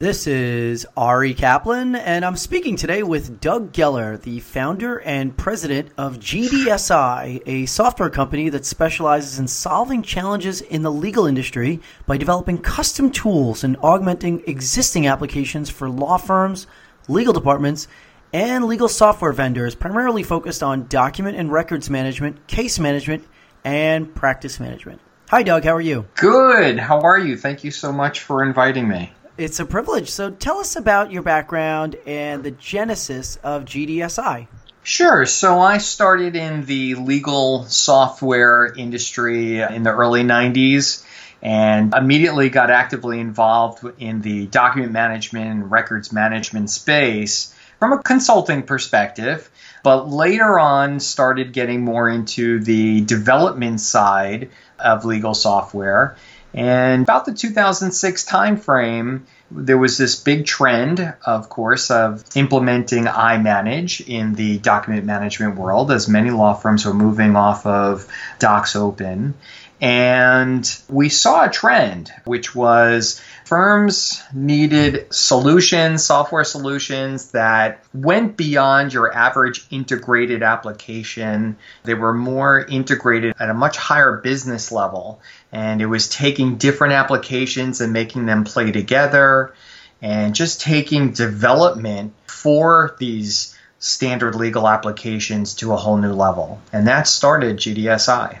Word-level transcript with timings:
This 0.00 0.28
is 0.28 0.86
Ari 0.96 1.34
Kaplan, 1.34 1.96
and 1.96 2.24
I'm 2.24 2.36
speaking 2.36 2.76
today 2.76 3.02
with 3.02 3.40
Doug 3.40 3.72
Geller, 3.72 4.22
the 4.22 4.38
founder 4.38 5.00
and 5.00 5.36
president 5.36 5.88
of 5.98 6.20
GDSI, 6.20 7.42
a 7.44 7.66
software 7.66 8.08
company 8.08 8.48
that 8.50 8.64
specializes 8.64 9.40
in 9.40 9.48
solving 9.48 10.02
challenges 10.02 10.60
in 10.60 10.82
the 10.82 10.92
legal 10.92 11.26
industry 11.26 11.80
by 12.06 12.16
developing 12.16 12.58
custom 12.58 13.10
tools 13.10 13.64
and 13.64 13.76
augmenting 13.82 14.40
existing 14.46 15.08
applications 15.08 15.68
for 15.68 15.90
law 15.90 16.16
firms, 16.16 16.68
legal 17.08 17.32
departments, 17.32 17.88
and 18.32 18.66
legal 18.66 18.86
software 18.86 19.32
vendors, 19.32 19.74
primarily 19.74 20.22
focused 20.22 20.62
on 20.62 20.86
document 20.86 21.36
and 21.36 21.50
records 21.50 21.90
management, 21.90 22.46
case 22.46 22.78
management, 22.78 23.26
and 23.64 24.14
practice 24.14 24.60
management. 24.60 25.00
Hi, 25.30 25.42
Doug. 25.42 25.64
How 25.64 25.74
are 25.74 25.80
you? 25.80 26.06
Good. 26.14 26.78
How 26.78 27.00
are 27.00 27.18
you? 27.18 27.36
Thank 27.36 27.64
you 27.64 27.72
so 27.72 27.92
much 27.92 28.20
for 28.20 28.44
inviting 28.44 28.88
me. 28.88 29.12
It's 29.38 29.60
a 29.60 29.64
privilege. 29.64 30.10
So 30.10 30.30
tell 30.32 30.58
us 30.58 30.74
about 30.74 31.12
your 31.12 31.22
background 31.22 31.94
and 32.06 32.42
the 32.42 32.50
genesis 32.50 33.36
of 33.44 33.64
GDSI. 33.64 34.48
Sure. 34.82 35.26
So 35.26 35.60
I 35.60 35.78
started 35.78 36.34
in 36.34 36.64
the 36.64 36.96
legal 36.96 37.62
software 37.66 38.66
industry 38.66 39.60
in 39.60 39.84
the 39.84 39.92
early 39.92 40.24
90s 40.24 41.04
and 41.40 41.94
immediately 41.94 42.48
got 42.48 42.70
actively 42.70 43.20
involved 43.20 43.84
in 44.00 44.22
the 44.22 44.48
document 44.48 44.90
management 44.90 45.46
and 45.46 45.70
records 45.70 46.12
management 46.12 46.68
space 46.68 47.54
from 47.78 47.92
a 47.92 48.02
consulting 48.02 48.64
perspective. 48.64 49.48
But 49.84 50.08
later 50.08 50.58
on, 50.58 50.98
started 50.98 51.52
getting 51.52 51.84
more 51.84 52.08
into 52.08 52.58
the 52.58 53.02
development 53.02 53.80
side 53.80 54.50
of 54.80 55.04
legal 55.04 55.34
software 55.34 56.16
and 56.54 57.02
about 57.02 57.26
the 57.26 57.34
2006 57.34 58.24
timeframe, 58.24 59.22
there 59.50 59.78
was 59.78 59.98
this 59.98 60.16
big 60.16 60.46
trend, 60.46 61.14
of 61.24 61.48
course, 61.48 61.90
of 61.90 62.24
implementing 62.34 63.04
iManage 63.04 64.06
in 64.06 64.34
the 64.34 64.58
document 64.58 65.04
management 65.04 65.56
world, 65.56 65.90
as 65.90 66.08
many 66.08 66.30
law 66.30 66.54
firms 66.54 66.84
were 66.84 66.94
moving 66.94 67.36
off 67.36 67.66
of 67.66 68.06
Docs 68.38 68.76
Open. 68.76 69.34
And 69.80 70.68
we 70.88 71.08
saw 71.08 71.44
a 71.46 71.50
trend, 71.50 72.10
which 72.24 72.54
was 72.54 73.22
firms 73.48 74.22
needed 74.34 75.06
solutions, 75.10 76.04
software 76.04 76.44
solutions 76.44 77.30
that 77.30 77.82
went 77.94 78.36
beyond 78.36 78.92
your 78.92 79.10
average 79.14 79.64
integrated 79.70 80.42
application. 80.42 81.56
They 81.84 81.94
were 81.94 82.12
more 82.12 82.60
integrated 82.60 83.34
at 83.40 83.48
a 83.48 83.54
much 83.54 83.78
higher 83.78 84.18
business 84.18 84.70
level. 84.70 85.22
And 85.50 85.80
it 85.80 85.86
was 85.86 86.10
taking 86.10 86.58
different 86.58 86.92
applications 86.92 87.80
and 87.80 87.90
making 87.90 88.26
them 88.26 88.44
play 88.44 88.70
together 88.70 89.54
and 90.02 90.34
just 90.34 90.60
taking 90.60 91.12
development 91.12 92.12
for 92.26 92.96
these 92.98 93.58
standard 93.78 94.34
legal 94.34 94.68
applications 94.68 95.54
to 95.54 95.72
a 95.72 95.76
whole 95.76 95.96
new 95.96 96.12
level. 96.12 96.60
And 96.70 96.86
that 96.86 97.08
started 97.08 97.56
GDSI. 97.56 98.40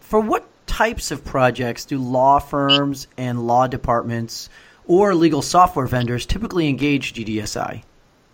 For 0.00 0.18
what 0.18 0.48
types 0.76 1.10
of 1.10 1.24
projects 1.24 1.86
do 1.86 1.98
law 1.98 2.38
firms 2.38 3.06
and 3.16 3.46
law 3.46 3.66
departments 3.66 4.50
or 4.86 5.14
legal 5.14 5.40
software 5.40 5.86
vendors 5.86 6.26
typically 6.26 6.68
engage 6.68 7.14
GDSI? 7.14 7.82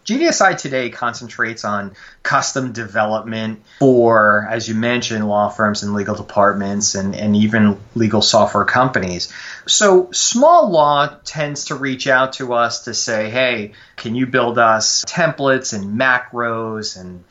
GDSI 0.04 0.58
today 0.58 0.90
concentrates 0.90 1.64
on 1.64 1.92
custom 2.24 2.72
development 2.72 3.62
for, 3.78 4.48
as 4.50 4.68
you 4.68 4.74
mentioned, 4.74 5.28
law 5.28 5.50
firms 5.50 5.84
and 5.84 5.94
legal 5.94 6.16
departments 6.16 6.96
and, 6.96 7.14
and 7.14 7.36
even 7.36 7.78
legal 7.94 8.20
software 8.20 8.64
companies. 8.64 9.32
So 9.68 10.10
small 10.10 10.68
law 10.68 11.14
tends 11.24 11.66
to 11.66 11.76
reach 11.76 12.08
out 12.08 12.32
to 12.34 12.54
us 12.54 12.86
to 12.86 12.94
say, 12.94 13.30
hey, 13.30 13.74
can 13.94 14.16
you 14.16 14.26
build 14.26 14.58
us 14.58 15.04
templates 15.04 15.72
and 15.72 15.96
macros 15.96 17.00
and 17.00 17.22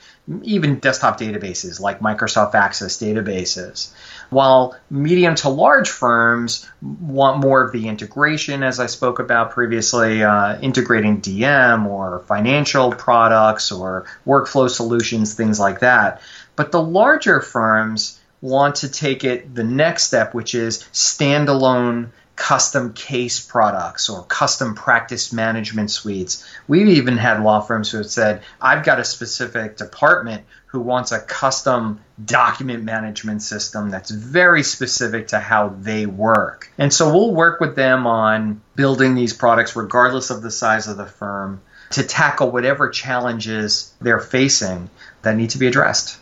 even 0.43 0.79
desktop 0.79 1.19
databases 1.19 1.79
like 1.79 1.99
Microsoft 1.99 2.53
Access 2.55 2.97
databases? 2.97 3.91
While 4.29 4.77
medium 4.89 5.35
to 5.35 5.49
large 5.49 5.89
firms 5.89 6.67
want 6.81 7.39
more 7.39 7.63
of 7.63 7.71
the 7.71 7.87
integration, 7.87 8.63
as 8.63 8.79
I 8.79 8.85
spoke 8.85 9.19
about 9.19 9.51
previously, 9.51 10.23
uh, 10.23 10.59
integrating 10.59 11.21
DM 11.21 11.85
or 11.85 12.19
financial 12.27 12.91
products 12.91 13.71
or 13.71 14.05
workflow 14.25 14.69
solutions, 14.69 15.33
things 15.33 15.59
like 15.59 15.81
that. 15.81 16.21
But 16.55 16.71
the 16.71 16.81
larger 16.81 17.41
firms 17.41 18.19
want 18.41 18.75
to 18.75 18.89
take 18.89 19.23
it 19.23 19.53
the 19.53 19.63
next 19.63 20.03
step, 20.03 20.33
which 20.33 20.55
is 20.55 20.79
standalone 20.93 22.09
custom 22.41 22.91
case 22.93 23.39
products 23.39 24.09
or 24.09 24.23
custom 24.23 24.73
practice 24.73 25.31
management 25.31 25.91
suites. 25.91 26.43
We've 26.67 26.87
even 26.87 27.15
had 27.15 27.43
law 27.43 27.59
firms 27.59 27.91
who 27.91 27.99
have 27.99 28.09
said, 28.09 28.41
I've 28.59 28.83
got 28.83 28.99
a 28.99 29.03
specific 29.03 29.77
department 29.77 30.45
who 30.65 30.79
wants 30.79 31.11
a 31.11 31.19
custom 31.19 31.99
document 32.25 32.83
management 32.83 33.43
system 33.43 33.91
that's 33.91 34.09
very 34.09 34.63
specific 34.63 35.27
to 35.27 35.39
how 35.39 35.75
they 35.81 36.07
work. 36.07 36.71
And 36.79 36.91
so 36.91 37.13
we'll 37.13 37.35
work 37.35 37.59
with 37.59 37.75
them 37.75 38.07
on 38.07 38.63
building 38.75 39.13
these 39.13 39.33
products, 39.33 39.75
regardless 39.75 40.31
of 40.31 40.41
the 40.41 40.49
size 40.49 40.87
of 40.87 40.97
the 40.97 41.05
firm, 41.05 41.61
to 41.91 42.01
tackle 42.01 42.49
whatever 42.49 42.89
challenges 42.89 43.93
they're 44.01 44.19
facing 44.19 44.89
that 45.21 45.35
need 45.35 45.51
to 45.51 45.59
be 45.59 45.67
addressed. 45.67 46.17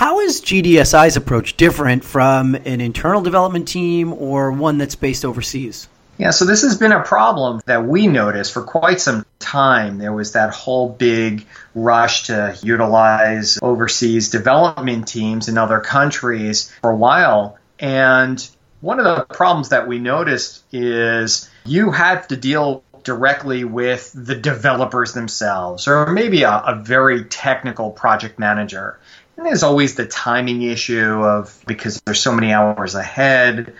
How 0.00 0.20
is 0.20 0.40
GDSI's 0.40 1.18
approach 1.18 1.58
different 1.58 2.04
from 2.04 2.54
an 2.54 2.80
internal 2.80 3.20
development 3.20 3.68
team 3.68 4.14
or 4.14 4.50
one 4.50 4.78
that's 4.78 4.94
based 4.94 5.26
overseas? 5.26 5.90
Yeah, 6.16 6.30
so 6.30 6.46
this 6.46 6.62
has 6.62 6.78
been 6.78 6.92
a 6.92 7.02
problem 7.02 7.60
that 7.66 7.84
we 7.84 8.06
noticed 8.06 8.54
for 8.54 8.62
quite 8.62 8.98
some 8.98 9.26
time. 9.40 9.98
There 9.98 10.14
was 10.14 10.32
that 10.32 10.54
whole 10.54 10.88
big 10.88 11.44
rush 11.74 12.28
to 12.28 12.56
utilize 12.62 13.58
overseas 13.60 14.30
development 14.30 15.06
teams 15.06 15.48
in 15.48 15.58
other 15.58 15.80
countries 15.80 16.74
for 16.80 16.88
a 16.88 16.96
while. 16.96 17.58
And 17.78 18.48
one 18.80 19.00
of 19.00 19.04
the 19.04 19.26
problems 19.26 19.68
that 19.68 19.86
we 19.86 19.98
noticed 19.98 20.64
is 20.72 21.50
you 21.66 21.90
have 21.90 22.26
to 22.28 22.38
deal 22.38 22.84
directly 23.04 23.64
with 23.64 24.12
the 24.14 24.34
developers 24.34 25.12
themselves, 25.12 25.86
or 25.86 26.06
maybe 26.10 26.42
a, 26.44 26.52
a 26.52 26.74
very 26.82 27.24
technical 27.24 27.90
project 27.90 28.38
manager. 28.38 28.98
And 29.40 29.46
there's 29.46 29.62
always 29.62 29.94
the 29.94 30.04
timing 30.04 30.60
issue 30.60 31.24
of 31.24 31.64
because 31.66 31.98
there's 32.02 32.20
so 32.20 32.34
many 32.34 32.52
hours 32.52 32.94
ahead 32.94 33.72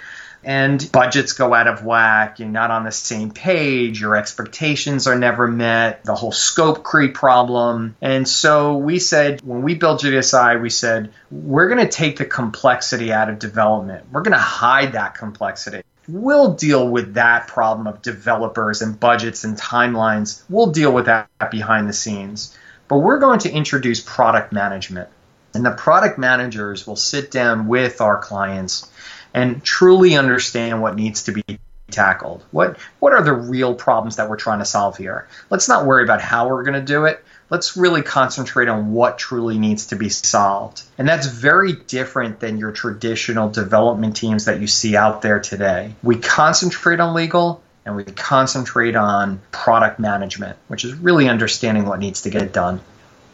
and 0.42 0.90
budgets 0.90 1.34
go 1.34 1.52
out 1.52 1.66
of 1.66 1.84
whack, 1.84 2.38
you're 2.38 2.48
not 2.48 2.70
on 2.70 2.84
the 2.84 2.90
same 2.90 3.30
page, 3.30 4.00
your 4.00 4.16
expectations 4.16 5.06
are 5.06 5.18
never 5.18 5.46
met, 5.46 6.02
the 6.02 6.14
whole 6.14 6.32
scope 6.32 6.82
creep 6.82 7.12
problem. 7.12 7.94
And 8.00 8.26
so 8.26 8.78
we 8.78 8.98
said, 8.98 9.42
when 9.42 9.60
we 9.60 9.74
built 9.74 10.00
GDSI, 10.00 10.62
we 10.62 10.70
said, 10.70 11.12
we're 11.30 11.68
going 11.68 11.86
to 11.86 11.92
take 11.92 12.16
the 12.16 12.24
complexity 12.24 13.12
out 13.12 13.28
of 13.28 13.38
development. 13.38 14.06
We're 14.10 14.22
going 14.22 14.32
to 14.32 14.38
hide 14.38 14.92
that 14.92 15.14
complexity. 15.14 15.82
We'll 16.08 16.54
deal 16.54 16.88
with 16.88 17.12
that 17.14 17.48
problem 17.48 17.86
of 17.86 18.00
developers 18.00 18.80
and 18.80 18.98
budgets 18.98 19.44
and 19.44 19.58
timelines. 19.58 20.42
We'll 20.48 20.70
deal 20.70 20.90
with 20.90 21.04
that 21.04 21.28
behind 21.50 21.86
the 21.86 21.92
scenes. 21.92 22.56
But 22.88 23.00
we're 23.00 23.18
going 23.18 23.40
to 23.40 23.52
introduce 23.52 24.00
product 24.00 24.54
management. 24.54 25.10
And 25.54 25.64
the 25.64 25.72
product 25.72 26.18
managers 26.18 26.86
will 26.86 26.96
sit 26.96 27.30
down 27.30 27.66
with 27.66 28.00
our 28.00 28.18
clients 28.18 28.90
and 29.34 29.62
truly 29.62 30.16
understand 30.16 30.82
what 30.82 30.96
needs 30.96 31.24
to 31.24 31.32
be 31.32 31.44
tackled. 31.90 32.44
What 32.50 32.78
what 32.98 33.12
are 33.12 33.22
the 33.22 33.32
real 33.32 33.74
problems 33.74 34.16
that 34.16 34.28
we're 34.28 34.36
trying 34.36 34.60
to 34.60 34.64
solve 34.64 34.96
here? 34.96 35.28
Let's 35.50 35.68
not 35.68 35.86
worry 35.86 36.04
about 36.04 36.20
how 36.20 36.48
we're 36.48 36.62
going 36.62 36.74
to 36.74 36.80
do 36.80 37.04
it. 37.06 37.22
Let's 37.50 37.76
really 37.76 38.02
concentrate 38.02 38.68
on 38.68 38.92
what 38.92 39.18
truly 39.18 39.58
needs 39.58 39.86
to 39.86 39.96
be 39.96 40.08
solved. 40.08 40.82
And 40.98 41.08
that's 41.08 41.26
very 41.26 41.72
different 41.72 42.38
than 42.38 42.58
your 42.58 42.70
traditional 42.70 43.50
development 43.50 44.16
teams 44.16 44.44
that 44.44 44.60
you 44.60 44.68
see 44.68 44.94
out 44.94 45.20
there 45.20 45.40
today. 45.40 45.94
We 46.02 46.18
concentrate 46.18 47.00
on 47.00 47.12
legal 47.12 47.60
and 47.84 47.96
we 47.96 48.04
concentrate 48.04 48.94
on 48.94 49.40
product 49.50 49.98
management, 49.98 50.58
which 50.68 50.84
is 50.84 50.94
really 50.94 51.28
understanding 51.28 51.86
what 51.86 51.98
needs 51.98 52.22
to 52.22 52.30
get 52.30 52.52
done. 52.52 52.80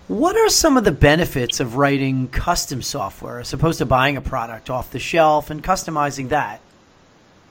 What 0.08 0.36
are 0.36 0.48
some 0.48 0.76
of 0.76 0.84
the 0.84 0.92
benefits 0.92 1.58
of 1.58 1.76
writing 1.76 2.28
custom 2.28 2.80
software 2.80 3.40
as 3.40 3.52
opposed 3.52 3.78
to 3.78 3.86
buying 3.86 4.16
a 4.16 4.20
product 4.20 4.70
off 4.70 4.92
the 4.92 5.00
shelf 5.00 5.50
and 5.50 5.64
customizing 5.64 6.28
that? 6.28 6.60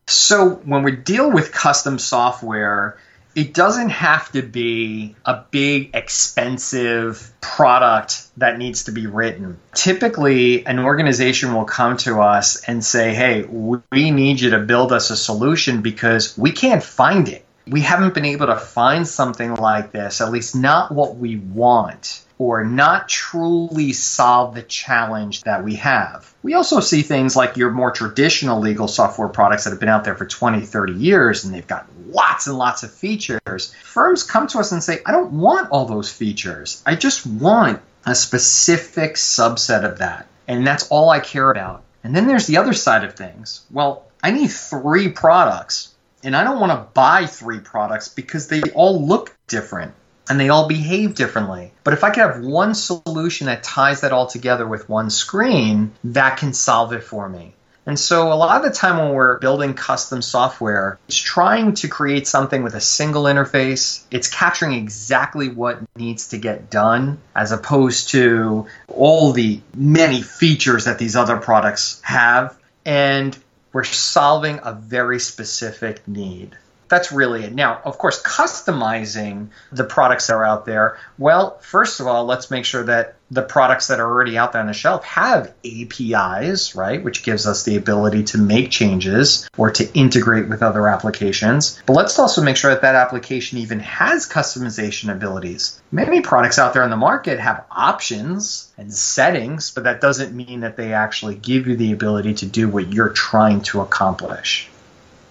So, 0.08 0.52
when 0.64 0.84
we 0.84 0.94
deal 0.94 1.30
with 1.30 1.52
custom 1.52 2.00
software, 2.00 2.98
it 3.36 3.54
doesn't 3.54 3.90
have 3.90 4.32
to 4.32 4.42
be 4.42 5.18
a 5.26 5.44
big, 5.52 5.90
expensive 5.94 7.30
product 7.42 8.26
that 8.38 8.58
needs 8.58 8.86
to 8.86 8.94
be 8.94 9.06
written. 9.06 9.60
Typically, 9.74 10.66
an 10.66 10.80
organization 10.80 11.54
will 11.54 11.66
come 11.66 11.98
to 11.98 12.22
us 12.22 12.64
and 12.64 12.86
say, 12.86 13.14
Hey, 13.14 13.44
we 13.44 14.12
need 14.12 14.40
you 14.40 14.52
to 14.52 14.60
build 14.60 14.94
us 14.94 15.10
a 15.10 15.18
solution 15.18 15.82
because 15.82 16.38
we 16.38 16.54
can't 16.54 16.84
find 16.84 17.28
it 17.28 17.46
we 17.68 17.82
haven't 17.82 18.14
been 18.14 18.26
able 18.26 18.46
to 18.46 18.58
find 18.58 19.08
something 19.08 19.56
like 19.56 19.92
this, 19.92 20.22
at 20.22 20.32
least 20.32 20.56
not 20.56 20.92
what 20.92 21.16
we 21.16 21.36
want, 21.36 22.24
or 22.38 22.66
not 22.66 23.08
truly 23.08 23.94
solve 23.94 24.56
the 24.56 24.62
challenge 24.62 25.44
that 25.44 25.64
we 25.64 25.76
have. 25.76 26.34
We 26.44 26.54
also 26.54 26.80
see 26.80 27.02
things 27.02 27.36
like 27.36 27.58
your 27.58 27.72
more 27.72 27.92
traditional 27.92 28.60
legal 28.60 28.88
software 28.88 29.30
products 29.30 29.64
that 29.64 29.70
have 29.70 29.80
been 29.80 29.90
out 29.90 30.04
there 30.04 30.16
for 30.16 30.26
20, 30.26 30.62
30 30.62 30.94
years 30.94 31.46
and 31.46 31.54
they've 31.54 31.66
got 31.66 31.88
lots 32.08 32.48
and 32.48 32.58
lots 32.58 32.84
of 32.84 32.92
features. 32.92 33.74
Firms 33.84 34.24
come 34.24 34.48
to 34.48 34.60
us 34.60 34.72
and 34.72 34.84
say, 34.84 35.02
I 35.06 35.12
don't 35.12 35.34
want 35.34 35.72
all 35.72 35.86
those 35.86 36.12
features. 36.12 36.84
I 36.86 36.96
just 36.96 37.26
want 37.26 37.82
a 38.06 38.14
specific 38.14 39.16
subset 39.16 39.86
of 39.86 40.00
that. 40.00 40.28
And 40.48 40.68
that's 40.68 40.90
all 40.90 41.10
I 41.10 41.22
care 41.22 41.50
about. 41.50 41.84
And 42.04 42.16
then 42.16 42.28
there's 42.28 42.48
the 42.48 42.58
other 42.58 42.74
side 42.74 43.04
of 43.04 43.16
things. 43.16 43.66
Well, 43.72 44.06
I 44.22 44.32
need 44.32 44.52
three 44.52 45.10
products 45.10 45.96
and 46.24 46.36
I 46.36 46.44
don't 46.44 46.60
want 46.60 46.72
to 46.72 46.92
buy 46.94 47.28
three 47.28 47.60
products 47.60 48.10
because 48.10 48.48
they 48.48 48.62
all 48.74 49.06
look 49.06 49.36
different 49.48 49.94
and 50.30 50.40
they 50.40 50.50
all 50.50 50.68
behave 50.68 51.16
differently. 51.16 51.72
But 51.84 51.94
if 51.94 52.04
I 52.04 52.10
could 52.10 52.22
have 52.22 52.44
one 52.44 52.76
solution 52.76 53.48
that 53.48 53.64
ties 53.64 54.02
that 54.02 54.12
all 54.12 54.28
together 54.28 54.68
with 54.68 54.90
one 54.90 55.10
screen, 55.10 55.94
that 56.04 56.38
can 56.38 56.54
solve 56.54 56.94
it 56.94 57.04
for 57.04 57.28
me. 57.30 57.54
And 57.88 58.00
so, 58.00 58.34
a 58.34 58.36
lot 58.36 58.58
of 58.58 58.64
the 58.64 58.76
time 58.76 58.98
when 58.98 59.14
we're 59.14 59.38
building 59.38 59.76
custom 59.76 60.24
software, 60.24 60.98
it's 61.08 61.18
trying 61.18 61.76
to 61.76 61.88
create 61.88 62.28
something 62.28 62.64
with 62.64 62.74
a 62.74 62.82
single 62.82 63.26
interface. 63.26 64.04
It's 64.10 64.28
capturing 64.28 64.74
exactly 64.74 65.50
what 65.50 65.82
needs 65.96 66.30
to 66.30 66.40
get 66.40 66.72
done, 66.72 67.20
as 67.36 67.52
opposed 67.52 68.10
to 68.10 68.66
all 68.88 69.34
the 69.34 69.62
many 69.76 70.24
features 70.24 70.86
that 70.86 70.98
these 70.98 71.16
other 71.16 71.38
products 71.38 72.02
have. 72.04 72.58
And 72.86 73.38
we're 73.72 73.84
solving 73.84 74.62
a 74.64 74.74
very 74.74 75.20
specific 75.20 76.08
need. 76.08 76.58
That's 76.88 77.12
really 77.12 77.44
it. 77.44 77.54
Now, 77.54 77.82
of 77.84 77.98
course, 77.98 78.22
customizing 78.22 79.50
the 79.72 79.84
products 79.84 80.28
that 80.28 80.34
are 80.34 80.46
out 80.46 80.66
there. 80.66 80.98
Well, 81.18 81.58
first 81.60 82.00
of 82.00 82.08
all, 82.08 82.26
let's 82.26 82.52
make 82.52 82.66
sure 82.66 82.84
that 82.84 83.16
the 83.32 83.42
products 83.42 83.88
that 83.88 84.00
are 84.00 84.08
already 84.08 84.38
out 84.38 84.52
there 84.52 84.62
on 84.62 84.68
the 84.68 84.74
shelf 84.74 85.04
have 85.04 85.52
APIs, 85.66 86.76
right, 86.76 87.04
which 87.04 87.24
gives 87.24 87.48
us 87.48 87.64
the 87.64 87.76
ability 87.76 88.24
to 88.24 88.38
make 88.38 88.70
changes 88.70 89.50
or 89.58 89.72
to 89.72 89.92
integrate 89.94 90.48
with 90.48 90.62
other 90.62 90.88
applications. 90.88 91.82
But 91.88 91.94
let's 91.94 92.20
also 92.20 92.44
make 92.44 92.56
sure 92.56 92.72
that 92.72 92.82
that 92.82 92.96
application 92.96 93.58
even 93.58 93.80
has 93.80 94.30
customization 94.30 95.12
abilities. 95.12 95.82
Many 95.92 96.22
products 96.22 96.60
out 96.60 96.74
there 96.74 96.84
on 96.84 96.92
the 96.92 96.98
market 96.98 97.40
have 97.40 97.66
options 97.72 98.72
and 98.78 98.94
settings, 98.94 99.72
but 99.72 99.86
that 99.86 100.02
doesn't 100.02 100.36
mean 100.36 100.60
that 100.60 100.78
they 100.78 100.94
actually 100.94 101.36
give 101.36 101.66
you 101.66 101.76
the 101.76 101.94
ability 101.94 102.36
to 102.36 102.46
do 102.46 102.70
what 102.70 102.94
you're 102.94 103.10
trying 103.10 103.62
to 103.62 103.82
accomplish. 103.82 104.70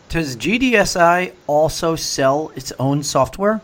Does 0.08 0.36
GDSI 0.36 1.32
also 1.46 1.96
sell 1.96 2.52
its 2.54 2.72
own 2.78 3.02
software? 3.02 3.60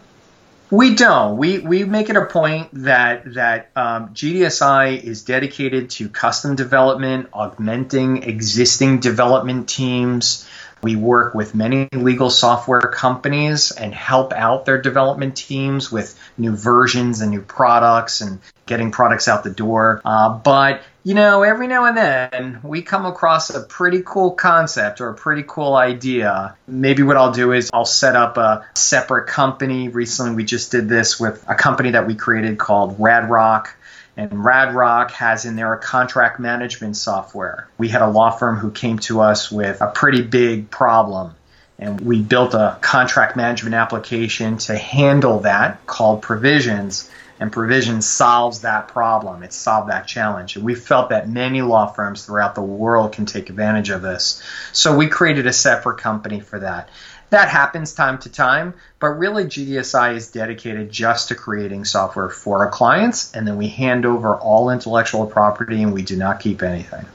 We 0.70 0.94
don't. 0.94 1.36
We 1.36 1.58
we 1.58 1.82
make 1.82 2.10
it 2.10 2.16
a 2.16 2.26
point 2.26 2.68
that 2.84 3.34
that 3.34 3.70
um, 3.74 4.10
GDSI 4.10 5.02
is 5.02 5.24
dedicated 5.24 5.90
to 5.90 6.08
custom 6.08 6.54
development, 6.54 7.28
augmenting 7.32 8.22
existing 8.22 9.00
development 9.00 9.68
teams. 9.68 10.48
We 10.80 10.94
work 10.94 11.34
with 11.34 11.56
many 11.56 11.88
legal 11.92 12.30
software 12.30 12.80
companies 12.80 13.72
and 13.72 13.92
help 13.92 14.32
out 14.32 14.64
their 14.64 14.80
development 14.80 15.36
teams 15.36 15.90
with 15.90 16.18
new 16.38 16.54
versions 16.54 17.20
and 17.20 17.32
new 17.32 17.42
products 17.42 18.20
and 18.20 18.38
getting 18.64 18.92
products 18.92 19.26
out 19.28 19.42
the 19.42 19.50
door. 19.50 20.00
Uh, 20.04 20.38
but 20.38 20.82
you 21.02 21.14
know, 21.14 21.42
every 21.42 21.66
now 21.66 21.86
and 21.86 21.96
then 21.96 22.60
we 22.62 22.82
come 22.82 23.06
across 23.06 23.50
a 23.50 23.60
pretty 23.60 24.02
cool 24.04 24.32
concept 24.32 25.00
or 25.00 25.08
a 25.08 25.14
pretty 25.14 25.44
cool 25.46 25.74
idea. 25.74 26.56
Maybe 26.66 27.02
what 27.02 27.16
I'll 27.16 27.32
do 27.32 27.52
is 27.52 27.70
I'll 27.72 27.86
set 27.86 28.16
up 28.16 28.36
a 28.36 28.66
separate 28.74 29.26
company. 29.26 29.88
Recently, 29.88 30.34
we 30.34 30.44
just 30.44 30.70
did 30.70 30.88
this 30.88 31.18
with 31.18 31.42
a 31.48 31.54
company 31.54 31.92
that 31.92 32.06
we 32.06 32.14
created 32.14 32.58
called 32.58 32.98
RadRock. 32.98 33.68
And 34.16 34.30
RadRock 34.30 35.12
has 35.12 35.46
in 35.46 35.56
there 35.56 35.72
a 35.72 35.78
contract 35.78 36.38
management 36.38 36.96
software. 36.96 37.68
We 37.78 37.88
had 37.88 38.02
a 38.02 38.10
law 38.10 38.30
firm 38.30 38.56
who 38.56 38.70
came 38.70 38.98
to 39.00 39.20
us 39.20 39.50
with 39.50 39.80
a 39.80 39.86
pretty 39.86 40.20
big 40.20 40.70
problem. 40.70 41.34
And 41.78 41.98
we 42.02 42.20
built 42.20 42.52
a 42.52 42.76
contract 42.82 43.36
management 43.36 43.74
application 43.74 44.58
to 44.58 44.76
handle 44.76 45.40
that 45.40 45.86
called 45.86 46.20
Provisions 46.20 47.10
and 47.40 47.50
provision 47.50 48.02
solves 48.02 48.60
that 48.60 48.88
problem. 48.88 49.42
It 49.42 49.54
solved 49.54 49.88
that 49.88 50.06
challenge. 50.06 50.56
And 50.56 50.64
we 50.64 50.74
felt 50.74 51.08
that 51.08 51.28
many 51.28 51.62
law 51.62 51.86
firms 51.86 52.24
throughout 52.24 52.54
the 52.54 52.62
world 52.62 53.12
can 53.12 53.24
take 53.24 53.48
advantage 53.48 53.88
of 53.88 54.02
this. 54.02 54.42
So 54.72 54.94
we 54.94 55.08
created 55.08 55.46
a 55.46 55.52
separate 55.52 55.98
company 55.98 56.40
for 56.40 56.60
that. 56.60 56.90
That 57.30 57.48
happens 57.48 57.94
time 57.94 58.18
to 58.18 58.28
time, 58.28 58.74
but 58.98 59.08
really 59.08 59.44
GDSI 59.44 60.16
is 60.16 60.30
dedicated 60.30 60.90
just 60.90 61.28
to 61.28 61.34
creating 61.34 61.86
software 61.86 62.28
for 62.28 62.58
our 62.58 62.70
clients, 62.70 63.32
and 63.34 63.46
then 63.46 63.56
we 63.56 63.68
hand 63.68 64.04
over 64.04 64.36
all 64.36 64.68
intellectual 64.68 65.26
property 65.26 65.82
and 65.82 65.92
we 65.92 66.02
do 66.02 66.16
not 66.16 66.40
keep 66.40 66.62
anything. 66.62 67.06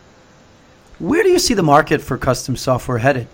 Where 0.99 1.21
do 1.21 1.29
you 1.29 1.39
see 1.39 1.53
the 1.53 1.63
market 1.63 2.01
for 2.01 2.17
custom 2.17 2.55
software 2.55 2.97
headed? 2.97 3.27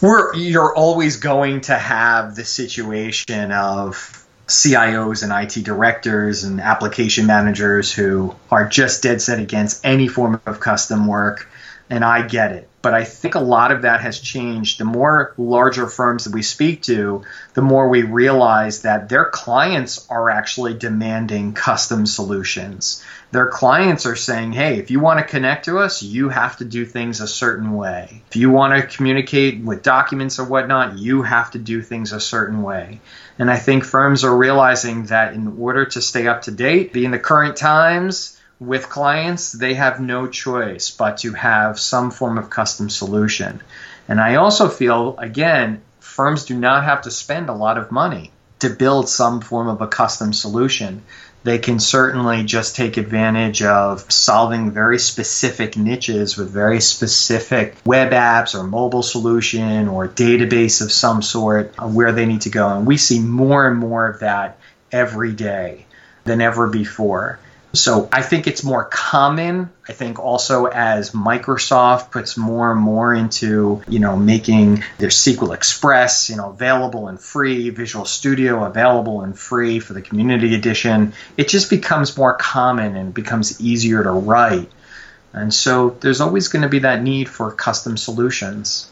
We're, 0.00 0.34
you're 0.34 0.74
always 0.74 1.18
going 1.18 1.60
to 1.62 1.76
have 1.76 2.34
the 2.34 2.44
situation 2.44 3.52
of 3.52 4.21
CIOs 4.52 5.22
and 5.22 5.32
IT 5.32 5.64
directors 5.64 6.44
and 6.44 6.60
application 6.60 7.26
managers 7.26 7.92
who 7.92 8.34
are 8.50 8.68
just 8.68 9.02
dead 9.02 9.20
set 9.22 9.38
against 9.38 9.84
any 9.84 10.08
form 10.08 10.40
of 10.46 10.60
custom 10.60 11.06
work. 11.06 11.48
And 11.90 12.04
I 12.04 12.26
get 12.26 12.52
it. 12.52 12.68
But 12.82 12.94
I 12.94 13.04
think 13.04 13.36
a 13.36 13.40
lot 13.40 13.70
of 13.70 13.82
that 13.82 14.00
has 14.00 14.18
changed. 14.18 14.78
The 14.78 14.84
more 14.84 15.34
larger 15.38 15.86
firms 15.86 16.24
that 16.24 16.34
we 16.34 16.42
speak 16.42 16.82
to, 16.82 17.22
the 17.54 17.62
more 17.62 17.88
we 17.88 18.02
realize 18.02 18.82
that 18.82 19.08
their 19.08 19.26
clients 19.26 20.04
are 20.10 20.28
actually 20.28 20.74
demanding 20.74 21.52
custom 21.52 22.06
solutions. 22.06 23.04
Their 23.30 23.46
clients 23.46 24.04
are 24.04 24.16
saying, 24.16 24.52
hey, 24.52 24.78
if 24.78 24.90
you 24.90 25.00
want 25.00 25.20
to 25.20 25.24
connect 25.24 25.64
to 25.66 25.78
us, 25.78 26.02
you 26.02 26.28
have 26.28 26.56
to 26.58 26.64
do 26.64 26.84
things 26.84 27.20
a 27.20 27.28
certain 27.28 27.72
way. 27.72 28.22
If 28.28 28.36
you 28.36 28.50
want 28.50 28.74
to 28.74 28.94
communicate 28.94 29.62
with 29.62 29.82
documents 29.82 30.38
or 30.38 30.44
whatnot, 30.44 30.98
you 30.98 31.22
have 31.22 31.52
to 31.52 31.58
do 31.58 31.80
things 31.82 32.12
a 32.12 32.20
certain 32.20 32.62
way. 32.62 33.00
And 33.38 33.50
I 33.50 33.56
think 33.56 33.84
firms 33.84 34.24
are 34.24 34.36
realizing 34.36 35.06
that 35.06 35.34
in 35.34 35.56
order 35.58 35.86
to 35.86 36.02
stay 36.02 36.26
up 36.26 36.42
to 36.42 36.50
date, 36.50 36.92
be 36.92 37.04
in 37.04 37.10
the 37.12 37.18
current 37.18 37.56
times, 37.56 38.38
with 38.66 38.88
clients, 38.88 39.52
they 39.52 39.74
have 39.74 40.00
no 40.00 40.28
choice 40.28 40.90
but 40.90 41.18
to 41.18 41.32
have 41.32 41.80
some 41.80 42.10
form 42.10 42.38
of 42.38 42.48
custom 42.48 42.88
solution. 42.88 43.60
And 44.08 44.20
I 44.20 44.36
also 44.36 44.68
feel, 44.68 45.16
again, 45.18 45.82
firms 46.00 46.44
do 46.44 46.56
not 46.56 46.84
have 46.84 47.02
to 47.02 47.10
spend 47.10 47.48
a 47.48 47.54
lot 47.54 47.78
of 47.78 47.90
money 47.90 48.30
to 48.60 48.70
build 48.70 49.08
some 49.08 49.40
form 49.40 49.68
of 49.68 49.80
a 49.80 49.88
custom 49.88 50.32
solution. 50.32 51.02
They 51.42 51.58
can 51.58 51.80
certainly 51.80 52.44
just 52.44 52.76
take 52.76 52.96
advantage 52.96 53.62
of 53.62 54.10
solving 54.12 54.70
very 54.70 55.00
specific 55.00 55.76
niches 55.76 56.36
with 56.36 56.50
very 56.50 56.80
specific 56.80 57.74
web 57.84 58.12
apps 58.12 58.54
or 58.54 58.62
mobile 58.62 59.02
solution 59.02 59.88
or 59.88 60.06
database 60.06 60.80
of 60.80 60.92
some 60.92 61.20
sort 61.20 61.74
where 61.80 62.12
they 62.12 62.26
need 62.26 62.42
to 62.42 62.50
go. 62.50 62.68
And 62.68 62.86
we 62.86 62.96
see 62.96 63.18
more 63.18 63.66
and 63.66 63.78
more 63.78 64.06
of 64.06 64.20
that 64.20 64.58
every 64.92 65.32
day 65.32 65.86
than 66.22 66.40
ever 66.40 66.68
before. 66.68 67.40
So 67.74 68.06
I 68.12 68.20
think 68.20 68.46
it's 68.46 68.62
more 68.62 68.84
common. 68.84 69.70
I 69.88 69.92
think 69.92 70.18
also 70.18 70.66
as 70.66 71.12
Microsoft 71.12 72.10
puts 72.10 72.36
more 72.36 72.70
and 72.70 72.80
more 72.80 73.14
into, 73.14 73.82
you 73.88 73.98
know, 73.98 74.14
making 74.14 74.84
their 74.98 75.08
SQL 75.08 75.54
Express, 75.54 76.28
you 76.28 76.36
know, 76.36 76.50
available 76.50 77.08
and 77.08 77.18
free, 77.18 77.70
Visual 77.70 78.04
Studio 78.04 78.64
available 78.64 79.22
and 79.22 79.38
free 79.38 79.80
for 79.80 79.94
the 79.94 80.02
community 80.02 80.54
edition, 80.54 81.14
it 81.38 81.48
just 81.48 81.70
becomes 81.70 82.16
more 82.16 82.34
common 82.34 82.94
and 82.94 83.14
becomes 83.14 83.58
easier 83.60 84.02
to 84.02 84.10
write. 84.10 84.70
And 85.32 85.52
so 85.52 85.96
there's 86.00 86.20
always 86.20 86.48
going 86.48 86.62
to 86.62 86.68
be 86.68 86.80
that 86.80 87.02
need 87.02 87.28
for 87.28 87.50
custom 87.50 87.96
solutions. 87.96 88.90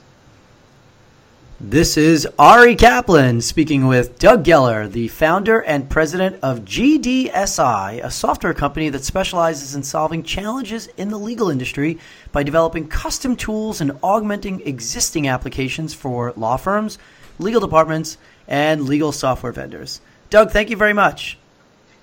This 1.63 1.99
is 1.99 2.27
Ari 2.39 2.75
Kaplan 2.75 3.43
speaking 3.43 3.87
with 3.87 4.19
Doug 4.19 4.45
Geller, 4.45 4.91
the 4.91 5.09
founder 5.09 5.61
and 5.61 5.91
president 5.91 6.39
of 6.43 6.61
GDSI, 6.61 8.03
a 8.03 8.11
software 8.11 8.55
company 8.55 8.89
that 8.89 9.05
specializes 9.05 9.75
in 9.75 9.83
solving 9.83 10.23
challenges 10.23 10.87
in 10.97 11.11
the 11.11 11.19
legal 11.19 11.51
industry 11.51 11.99
by 12.33 12.45
developing 12.45 12.89
custom 12.89 13.37
tools 13.37 13.83
and 13.83 13.93
augmenting 14.03 14.63
existing 14.63 15.29
applications 15.29 15.93
for 15.93 16.33
law 16.35 16.57
firms, 16.57 16.97
legal 17.39 17.61
departments, 17.61 18.17
and 18.49 18.87
legal 18.87 19.13
software 19.13 19.53
vendors. 19.53 20.01
Doug, 20.31 20.53
thank 20.53 20.71
you 20.71 20.79
very 20.79 20.95
much. 20.95 21.37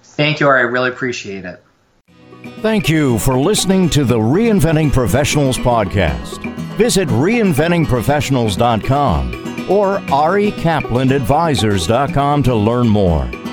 Thank 0.04 0.40
you, 0.40 0.48
Ari. 0.48 0.60
I 0.60 0.66
really 0.66 0.90
appreciate 0.90 1.46
it. 1.46 1.64
Thank 2.62 2.90
you 2.90 3.18
for 3.18 3.36
listening 3.36 3.90
to 3.90 4.04
the 4.04 4.20
Reinventing 4.20 4.94
Professionals 4.94 5.58
podcast. 5.58 6.44
Visit 6.78 7.08
reinventingprofessionals.com 7.08 9.47
or 9.70 10.00
arikaplanadvisors.com 10.00 12.44
to 12.44 12.56
learn 12.56 12.88
more. 12.88 13.47